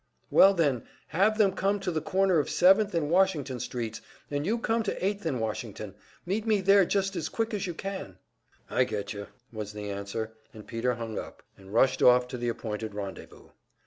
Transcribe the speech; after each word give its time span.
"Well 0.31 0.55
then, 0.55 0.85
have 1.09 1.37
them 1.37 1.51
come 1.51 1.79
to 1.81 1.91
the 1.91 2.01
corner 2.01 2.39
of 2.39 2.49
Seventh 2.49 2.95
and 2.95 3.07
Washington 3.11 3.59
Streets, 3.59 4.01
and 4.31 4.47
you 4.47 4.57
come 4.57 4.81
to 4.81 5.05
Eighth 5.05 5.27
and 5.27 5.39
Washington. 5.39 5.93
Meet 6.25 6.47
me 6.47 6.59
there 6.59 6.85
just 6.85 7.15
as 7.15 7.29
quick 7.29 7.53
as 7.53 7.67
you 7.67 7.75
can." 7.75 8.17
"I 8.67 8.83
get 8.83 9.13
you," 9.13 9.27
was 9.53 9.73
the 9.73 9.91
answer, 9.91 10.33
and 10.55 10.65
Peter 10.65 10.95
hung 10.95 11.19
up, 11.19 11.43
and 11.55 11.71
rushed 11.71 12.01
off 12.01 12.27
to 12.29 12.37
the 12.39 12.49
appointed 12.49 12.95
rendezvous. 12.95 13.49